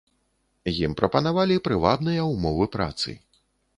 [0.85, 3.19] Ім прапанавалі прывабныя ўмовы працы.